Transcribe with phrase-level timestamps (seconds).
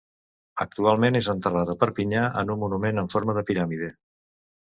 [0.63, 3.93] Actualment, és enterrat a Perpinyà en un monument en forma de piràmide.